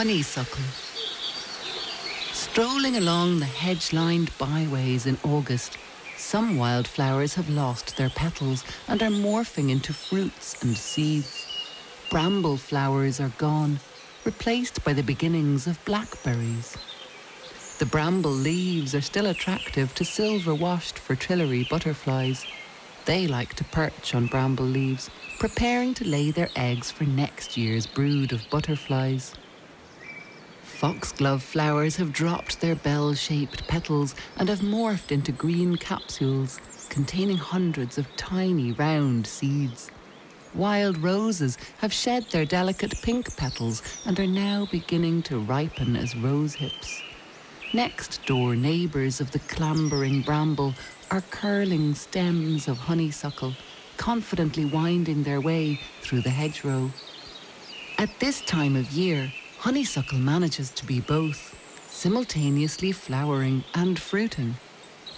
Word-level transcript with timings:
Honeysuckle. 0.00 0.64
Strolling 2.32 2.96
along 2.96 3.38
the 3.38 3.44
hedge-lined 3.44 4.30
byways 4.38 5.04
in 5.04 5.18
August, 5.22 5.76
some 6.16 6.56
wildflowers 6.56 7.34
have 7.34 7.50
lost 7.50 7.98
their 7.98 8.08
petals 8.08 8.64
and 8.88 9.02
are 9.02 9.10
morphing 9.10 9.68
into 9.68 9.92
fruits 9.92 10.62
and 10.62 10.74
seeds. 10.74 11.46
Bramble 12.10 12.56
flowers 12.56 13.20
are 13.20 13.34
gone, 13.36 13.78
replaced 14.24 14.82
by 14.84 14.94
the 14.94 15.02
beginnings 15.02 15.66
of 15.66 15.84
blackberries. 15.84 16.78
The 17.78 17.84
bramble 17.84 18.30
leaves 18.30 18.94
are 18.94 19.02
still 19.02 19.26
attractive 19.26 19.94
to 19.96 20.04
silver-washed 20.06 20.98
fritillary 20.98 21.64
butterflies. 21.68 22.46
They 23.04 23.26
like 23.26 23.52
to 23.56 23.64
perch 23.64 24.14
on 24.14 24.28
bramble 24.28 24.64
leaves, 24.64 25.10
preparing 25.38 25.92
to 25.92 26.08
lay 26.08 26.30
their 26.30 26.48
eggs 26.56 26.90
for 26.90 27.04
next 27.04 27.58
year's 27.58 27.86
brood 27.86 28.32
of 28.32 28.48
butterflies. 28.48 29.34
Foxglove 30.80 31.42
flowers 31.42 31.96
have 31.96 32.10
dropped 32.10 32.62
their 32.62 32.74
bell-shaped 32.74 33.68
petals 33.68 34.14
and 34.38 34.48
have 34.48 34.60
morphed 34.60 35.12
into 35.12 35.30
green 35.30 35.76
capsules 35.76 36.58
containing 36.88 37.36
hundreds 37.36 37.98
of 37.98 38.06
tiny 38.16 38.72
round 38.72 39.26
seeds. 39.26 39.90
Wild 40.54 40.96
roses 40.96 41.58
have 41.80 41.92
shed 41.92 42.24
their 42.30 42.46
delicate 42.46 42.94
pink 43.02 43.36
petals 43.36 43.82
and 44.06 44.18
are 44.18 44.26
now 44.26 44.66
beginning 44.72 45.22
to 45.24 45.38
ripen 45.38 45.96
as 45.96 46.16
rose 46.16 46.54
hips. 46.54 47.02
Next 47.74 48.24
door 48.24 48.56
neighbours 48.56 49.20
of 49.20 49.32
the 49.32 49.38
clambering 49.40 50.22
bramble 50.22 50.72
are 51.10 51.20
curling 51.30 51.94
stems 51.94 52.68
of 52.68 52.78
honeysuckle, 52.78 53.54
confidently 53.98 54.64
winding 54.64 55.24
their 55.24 55.42
way 55.42 55.78
through 56.00 56.22
the 56.22 56.30
hedgerow. 56.30 56.90
At 57.98 58.18
this 58.18 58.40
time 58.40 58.76
of 58.76 58.90
year, 58.92 59.30
honeysuckle 59.60 60.16
manages 60.16 60.70
to 60.70 60.86
be 60.86 61.00
both, 61.00 61.54
simultaneously 61.86 62.92
flowering 62.92 63.62
and 63.74 63.98
fruiting. 63.98 64.54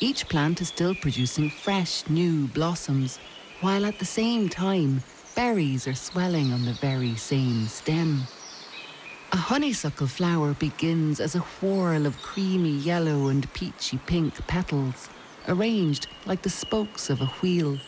Each 0.00 0.28
plant 0.28 0.60
is 0.60 0.66
still 0.66 0.96
producing 0.96 1.48
fresh, 1.48 2.02
new 2.08 2.48
blossoms, 2.48 3.20
while 3.60 3.86
at 3.86 4.00
the 4.00 4.04
same 4.04 4.48
time, 4.48 5.04
berries 5.36 5.86
are 5.86 5.94
swelling 5.94 6.52
on 6.52 6.64
the 6.64 6.72
very 6.72 7.14
same 7.14 7.68
stem. 7.68 8.22
A 9.30 9.36
honeysuckle 9.36 10.08
flower 10.08 10.54
begins 10.54 11.20
as 11.20 11.36
a 11.36 11.46
whorl 11.60 12.04
of 12.04 12.20
creamy 12.20 12.78
yellow 12.78 13.28
and 13.28 13.50
peachy 13.52 13.98
pink 14.06 14.44
petals, 14.48 15.08
arranged 15.46 16.08
like 16.26 16.42
the 16.42 16.50
spokes 16.50 17.10
of 17.10 17.20
a 17.20 17.32
wheel, 17.42 17.78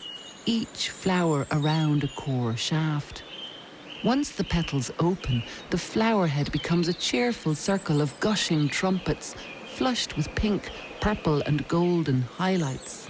each 0.45 0.89
flower 0.89 1.45
around 1.51 2.05
a 2.05 2.07
core 2.15 2.55
shaft. 2.55 3.23
Once 4.05 4.29
the 4.29 4.43
petals 4.43 4.91
open, 4.99 5.41
the 5.71 5.77
flower 5.79 6.27
head 6.27 6.51
becomes 6.51 6.87
a 6.87 6.93
cheerful 6.93 7.55
circle 7.55 8.01
of 8.01 8.19
gushing 8.19 8.69
trumpets, 8.69 9.33
flushed 9.65 10.15
with 10.15 10.29
pink, 10.35 10.69
purple, 11.01 11.41
and 11.47 11.67
golden 11.67 12.21
highlights. 12.21 13.09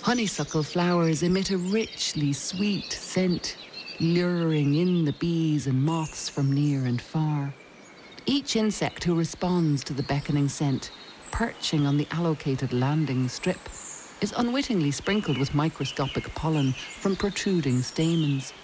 Honeysuckle 0.00 0.62
flowers 0.62 1.22
emit 1.22 1.50
a 1.50 1.58
richly 1.58 2.32
sweet 2.32 2.94
scent, 2.94 3.58
luring 4.00 4.74
in 4.74 5.04
the 5.04 5.12
bees 5.12 5.66
and 5.66 5.84
moths 5.84 6.30
from 6.30 6.50
near 6.50 6.86
and 6.86 7.02
far. 7.02 7.52
Each 8.24 8.56
insect 8.56 9.04
who 9.04 9.14
responds 9.14 9.84
to 9.84 9.92
the 9.92 10.02
beckoning 10.04 10.48
scent, 10.48 10.92
perching 11.30 11.86
on 11.86 11.98
the 11.98 12.08
allocated 12.10 12.72
landing 12.72 13.28
strip, 13.28 13.60
is 14.22 14.32
unwittingly 14.38 14.92
sprinkled 14.92 15.36
with 15.36 15.54
microscopic 15.54 16.34
pollen 16.34 16.72
from 16.72 17.14
protruding 17.14 17.82
stamens 17.82 18.54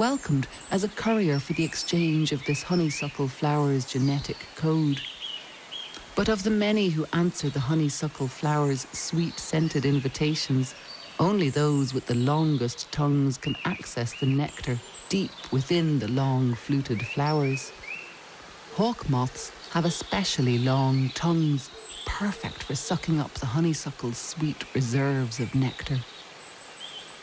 welcomed 0.00 0.48
as 0.70 0.82
a 0.82 0.88
courier 0.88 1.38
for 1.38 1.52
the 1.52 1.62
exchange 1.62 2.32
of 2.32 2.42
this 2.46 2.62
honeysuckle 2.62 3.28
flower's 3.28 3.84
genetic 3.84 4.38
code. 4.56 4.98
But 6.16 6.30
of 6.30 6.42
the 6.42 6.48
many 6.48 6.88
who 6.88 7.04
answer 7.12 7.50
the 7.50 7.60
honeysuckle 7.60 8.28
flower's 8.28 8.86
sweet 8.92 9.38
scented 9.38 9.84
invitations, 9.84 10.74
only 11.18 11.50
those 11.50 11.92
with 11.92 12.06
the 12.06 12.14
longest 12.14 12.90
tongues 12.90 13.36
can 13.36 13.54
access 13.66 14.18
the 14.18 14.24
nectar 14.24 14.78
deep 15.10 15.32
within 15.52 15.98
the 15.98 16.08
long 16.08 16.54
fluted 16.54 17.06
flowers. 17.08 17.70
Hawk 18.76 19.06
moths 19.10 19.52
have 19.72 19.84
especially 19.84 20.56
long 20.56 21.10
tongues, 21.10 21.70
perfect 22.06 22.62
for 22.62 22.74
sucking 22.74 23.20
up 23.20 23.34
the 23.34 23.52
honeysuckle's 23.54 24.16
sweet 24.16 24.64
reserves 24.74 25.40
of 25.40 25.54
nectar. 25.54 25.98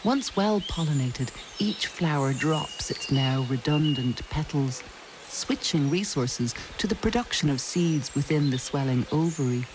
Once 0.07 0.37
well 0.37 0.61
pollinated, 0.61 1.27
each 1.59 1.87
flower 1.87 2.31
drops 2.31 2.89
its 2.89 3.11
now 3.11 3.45
redundant 3.49 4.21
petals, 4.29 4.81
switching 5.27 5.89
resources 5.89 6.55
to 6.77 6.87
the 6.87 6.95
production 6.95 7.49
of 7.49 7.59
seeds 7.59 8.15
within 8.15 8.49
the 8.49 8.57
swelling 8.57 9.05
ovary. 9.11 9.65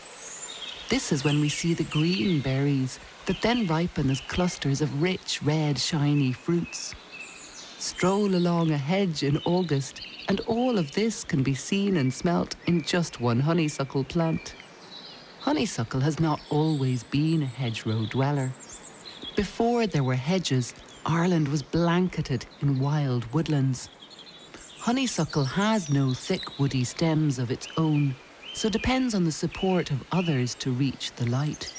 This 0.88 1.12
is 1.12 1.22
when 1.22 1.38
we 1.38 1.50
see 1.50 1.74
the 1.74 1.84
green 1.84 2.40
berries 2.40 2.98
that 3.26 3.42
then 3.42 3.66
ripen 3.66 4.08
as 4.08 4.22
clusters 4.22 4.80
of 4.80 5.02
rich, 5.02 5.42
red, 5.42 5.78
shiny 5.78 6.32
fruits. 6.32 6.94
Stroll 7.78 8.34
along 8.34 8.70
a 8.70 8.78
hedge 8.78 9.22
in 9.22 9.36
August, 9.44 10.00
and 10.28 10.40
all 10.46 10.78
of 10.78 10.92
this 10.92 11.24
can 11.24 11.42
be 11.42 11.54
seen 11.54 11.98
and 11.98 12.10
smelt 12.10 12.56
in 12.66 12.80
just 12.80 13.20
one 13.20 13.40
honeysuckle 13.40 14.04
plant. 14.04 14.54
Honeysuckle 15.40 16.00
has 16.00 16.18
not 16.18 16.40
always 16.48 17.02
been 17.02 17.42
a 17.42 17.46
hedgerow 17.46 18.06
dweller. 18.06 18.54
Before 19.36 19.86
there 19.86 20.04
were 20.04 20.14
hedges, 20.14 20.74
Ireland 21.06 21.48
was 21.48 21.62
blanketed 21.62 22.44
in 22.60 22.78
wild 22.78 23.32
woodlands. 23.32 23.88
Honeysuckle 24.78 25.44
has 25.44 25.88
no 25.88 26.12
thick 26.12 26.58
woody 26.58 26.84
stems 26.84 27.38
of 27.38 27.50
its 27.50 27.66
own, 27.78 28.14
so 28.52 28.68
depends 28.68 29.14
on 29.14 29.24
the 29.24 29.32
support 29.32 29.90
of 29.90 30.04
others 30.12 30.54
to 30.56 30.70
reach 30.70 31.12
the 31.12 31.24
light. 31.30 31.72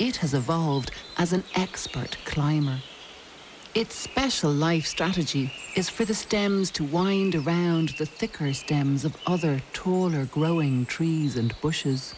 It 0.00 0.16
has 0.16 0.34
evolved 0.34 0.90
as 1.16 1.32
an 1.32 1.44
expert 1.54 2.16
climber. 2.24 2.80
Its 3.76 3.94
special 3.94 4.52
life 4.52 4.84
strategy 4.84 5.52
is 5.76 5.88
for 5.88 6.04
the 6.04 6.14
stems 6.14 6.72
to 6.72 6.82
wind 6.82 7.36
around 7.36 7.90
the 7.98 8.06
thicker 8.06 8.52
stems 8.52 9.04
of 9.04 9.16
other 9.28 9.62
taller 9.72 10.24
growing 10.26 10.86
trees 10.86 11.36
and 11.36 11.54
bushes. 11.60 12.16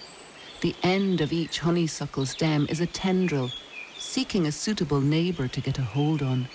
The 0.62 0.74
end 0.82 1.20
of 1.20 1.30
each 1.30 1.58
honeysuckle 1.58 2.24
stem 2.24 2.66
is 2.70 2.80
a 2.80 2.86
tendril 2.86 3.50
seeking 4.16 4.46
a 4.46 4.50
suitable 4.52 5.02
neighbour 5.02 5.46
to 5.46 5.60
get 5.60 5.76
a 5.76 5.82
hold 5.82 6.22
on. 6.22 6.48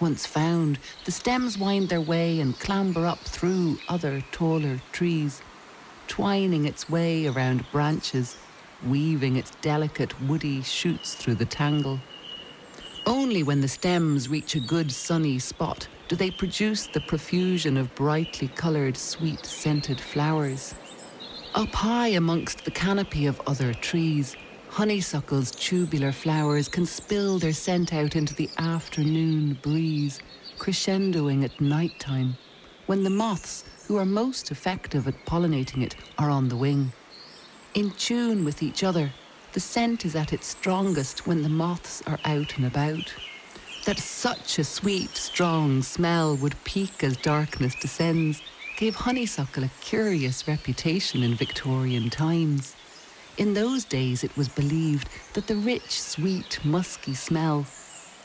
Once 0.00 0.26
found, 0.26 0.76
the 1.04 1.12
stems 1.12 1.56
wind 1.56 1.88
their 1.88 2.00
way 2.00 2.40
and 2.40 2.58
clamber 2.58 3.06
up 3.06 3.20
through 3.20 3.78
other 3.88 4.20
taller 4.32 4.76
trees, 4.90 5.40
twining 6.08 6.64
its 6.64 6.90
way 6.90 7.28
around 7.28 7.64
branches, 7.70 8.36
weaving 8.84 9.36
its 9.36 9.52
delicate 9.62 10.20
woody 10.22 10.62
shoots 10.62 11.14
through 11.14 11.36
the 11.36 11.44
tangle. 11.44 12.00
Only 13.06 13.44
when 13.44 13.60
the 13.60 13.68
stems 13.68 14.28
reach 14.28 14.56
a 14.56 14.66
good 14.74 14.90
sunny 14.90 15.38
spot 15.38 15.86
do 16.08 16.16
they 16.16 16.32
produce 16.32 16.88
the 16.88 17.02
profusion 17.02 17.76
of 17.76 17.94
brightly 17.94 18.48
coloured, 18.48 18.96
sweet 18.96 19.46
scented 19.46 20.00
flowers. 20.00 20.74
Up 21.54 21.72
high 21.72 22.08
amongst 22.08 22.64
the 22.64 22.72
canopy 22.72 23.26
of 23.26 23.40
other 23.46 23.74
trees, 23.74 24.34
Honeysuckle's 24.70 25.50
tubular 25.50 26.12
flowers 26.12 26.68
can 26.68 26.86
spill 26.86 27.40
their 27.40 27.52
scent 27.52 27.92
out 27.92 28.14
into 28.14 28.34
the 28.34 28.48
afternoon 28.56 29.54
breeze, 29.62 30.20
crescendoing 30.58 31.42
at 31.42 31.60
night 31.60 31.98
time, 31.98 32.36
when 32.86 33.02
the 33.02 33.10
moths, 33.10 33.64
who 33.88 33.96
are 33.96 34.04
most 34.04 34.52
effective 34.52 35.08
at 35.08 35.26
pollinating 35.26 35.82
it, 35.82 35.96
are 36.18 36.30
on 36.30 36.48
the 36.48 36.56
wing. 36.56 36.92
In 37.74 37.90
tune 37.90 38.44
with 38.44 38.62
each 38.62 38.84
other, 38.84 39.12
the 39.54 39.60
scent 39.60 40.04
is 40.04 40.14
at 40.14 40.32
its 40.32 40.46
strongest 40.46 41.26
when 41.26 41.42
the 41.42 41.48
moths 41.48 42.00
are 42.06 42.20
out 42.24 42.56
and 42.56 42.64
about. 42.64 43.12
That 43.86 43.98
such 43.98 44.60
a 44.60 44.64
sweet, 44.64 45.16
strong 45.16 45.82
smell 45.82 46.36
would 46.36 46.62
peak 46.62 47.02
as 47.02 47.16
darkness 47.16 47.74
descends 47.74 48.40
gave 48.78 48.94
honeysuckle 48.94 49.64
a 49.64 49.70
curious 49.80 50.46
reputation 50.46 51.24
in 51.24 51.34
Victorian 51.34 52.08
times. 52.08 52.76
In 53.40 53.54
those 53.54 53.86
days, 53.86 54.22
it 54.22 54.36
was 54.36 54.50
believed 54.50 55.08
that 55.32 55.46
the 55.46 55.56
rich, 55.56 55.98
sweet, 55.98 56.62
musky 56.62 57.14
smell, 57.14 57.64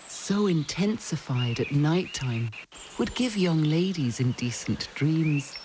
so 0.10 0.48
intensified 0.48 1.62
at 1.62 1.72
night 1.72 2.14
time, 2.14 2.52
would 3.00 3.16
give 3.16 3.38
young 3.38 3.64
ladies 3.64 4.20
indecent 4.20 4.90
dreams. 4.94 5.56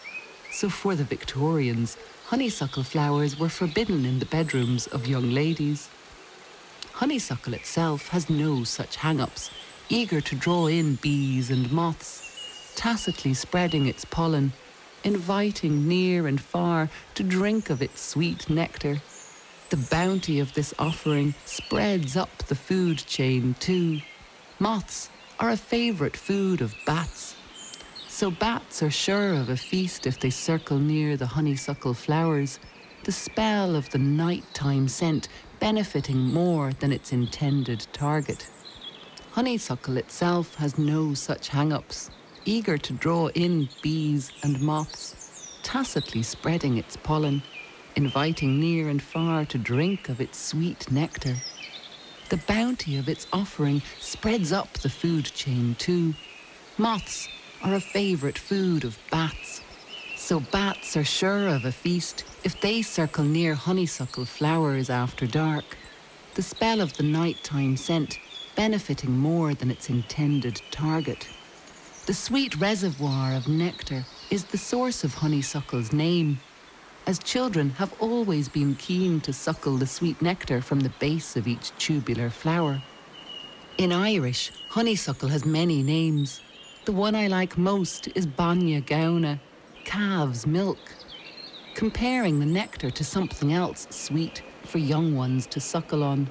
So 0.52 0.68
for 0.70 0.94
the 0.94 1.02
Victorians, 1.02 1.96
honeysuckle 2.26 2.84
flowers 2.84 3.40
were 3.40 3.48
forbidden 3.48 4.04
in 4.04 4.20
the 4.20 4.26
bedrooms 4.26 4.86
of 4.86 5.08
young 5.08 5.32
ladies. 5.32 5.88
Honeysuckle 6.92 7.54
itself 7.54 8.06
has 8.10 8.30
no 8.30 8.62
such 8.62 8.94
hang-ups, 8.94 9.50
eager 9.88 10.20
to 10.20 10.36
draw 10.36 10.68
in 10.68 10.94
bees 10.94 11.50
and 11.50 11.72
moths, 11.72 12.72
tacitly 12.76 13.34
spreading 13.34 13.86
its 13.86 14.04
pollen, 14.04 14.52
inviting 15.02 15.88
near 15.88 16.28
and 16.28 16.40
far 16.40 16.88
to 17.16 17.24
drink 17.24 17.68
of 17.68 17.82
its 17.82 18.00
sweet 18.00 18.48
nectar. 18.48 19.00
The 19.70 19.76
bounty 19.76 20.40
of 20.40 20.52
this 20.52 20.74
offering 20.80 21.32
spreads 21.44 22.16
up 22.16 22.36
the 22.48 22.56
food 22.56 22.98
chain 22.98 23.54
too. 23.60 24.00
Moths 24.58 25.10
are 25.38 25.50
a 25.50 25.56
favourite 25.56 26.16
food 26.16 26.60
of 26.60 26.74
bats. 26.84 27.36
So 28.08 28.32
bats 28.32 28.82
are 28.82 28.90
sure 28.90 29.32
of 29.32 29.48
a 29.48 29.56
feast 29.56 30.08
if 30.08 30.18
they 30.18 30.30
circle 30.30 30.78
near 30.80 31.16
the 31.16 31.28
honeysuckle 31.28 31.94
flowers, 31.94 32.58
the 33.04 33.12
spell 33.12 33.76
of 33.76 33.88
the 33.90 33.98
nighttime 33.98 34.88
scent 34.88 35.28
benefiting 35.60 36.18
more 36.18 36.72
than 36.72 36.92
its 36.92 37.12
intended 37.12 37.86
target. 37.92 38.48
Honeysuckle 39.30 39.98
itself 39.98 40.56
has 40.56 40.78
no 40.78 41.14
such 41.14 41.48
hang-ups, 41.48 42.10
eager 42.44 42.76
to 42.76 42.92
draw 42.94 43.28
in 43.28 43.68
bees 43.82 44.32
and 44.42 44.60
moths, 44.60 45.60
tacitly 45.62 46.24
spreading 46.24 46.76
its 46.76 46.96
pollen, 46.96 47.40
inviting 48.00 48.58
near 48.58 48.88
and 48.88 49.02
far 49.02 49.44
to 49.44 49.58
drink 49.58 50.08
of 50.08 50.22
its 50.22 50.38
sweet 50.38 50.90
nectar. 50.90 51.36
The 52.30 52.38
bounty 52.38 52.96
of 52.96 53.10
its 53.10 53.26
offering 53.30 53.82
spreads 53.98 54.52
up 54.52 54.72
the 54.72 54.88
food 54.88 55.26
chain 55.26 55.76
too. 55.78 56.14
Moths 56.78 57.28
are 57.62 57.74
a 57.74 57.80
favourite 57.80 58.38
food 58.38 58.84
of 58.84 58.96
bats, 59.10 59.60
so 60.16 60.40
bats 60.40 60.96
are 60.96 61.04
sure 61.04 61.48
of 61.48 61.66
a 61.66 61.72
feast 61.72 62.24
if 62.42 62.58
they 62.62 62.80
circle 62.80 63.24
near 63.24 63.52
honeysuckle 63.54 64.24
flowers 64.24 64.88
after 64.88 65.26
dark. 65.26 65.76
The 66.36 66.42
spell 66.42 66.80
of 66.80 66.96
the 66.96 67.02
nighttime 67.02 67.76
scent 67.76 68.18
benefiting 68.56 69.18
more 69.18 69.52
than 69.52 69.70
its 69.70 69.90
intended 69.90 70.62
target. 70.70 71.28
The 72.06 72.14
sweet 72.14 72.56
reservoir 72.56 73.34
of 73.34 73.46
nectar 73.46 74.06
is 74.30 74.44
the 74.44 74.58
source 74.58 75.04
of 75.04 75.12
honeysuckle's 75.12 75.92
name, 75.92 76.40
as 77.06 77.18
children 77.18 77.70
have 77.70 77.92
always 78.00 78.48
been 78.48 78.74
keen 78.74 79.20
to 79.22 79.32
suckle 79.32 79.76
the 79.76 79.86
sweet 79.86 80.20
nectar 80.20 80.60
from 80.60 80.80
the 80.80 80.92
base 81.00 81.36
of 81.36 81.48
each 81.48 81.72
tubular 81.78 82.30
flower. 82.30 82.82
In 83.78 83.92
Irish, 83.92 84.52
honeysuckle 84.68 85.28
has 85.28 85.44
many 85.44 85.82
names. 85.82 86.40
The 86.84 86.92
one 86.92 87.14
I 87.14 87.28
like 87.28 87.56
most 87.56 88.08
is 88.14 88.26
Bainne 88.26 88.82
Gamhna, 88.82 89.40
calves' 89.84 90.46
milk. 90.46 90.78
Comparing 91.74 92.40
the 92.40 92.46
nectar 92.46 92.90
to 92.90 93.04
something 93.04 93.52
else 93.52 93.86
sweet 93.90 94.42
for 94.64 94.78
young 94.78 95.16
ones 95.16 95.46
to 95.46 95.60
suckle 95.60 96.02
on. 96.04 96.28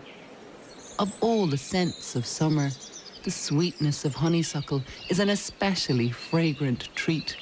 Of 1.00 1.12
all 1.22 1.48
the 1.48 1.58
scents 1.58 2.16
of 2.16 2.26
summer, 2.26 2.70
the 3.24 3.32
sweetness 3.32 4.06
of 4.06 4.16
honeysuckle 4.16 4.84
is 5.10 5.20
an 5.20 5.30
especially 5.30 6.12
fragrant 6.12 6.90
treat. 6.96 7.36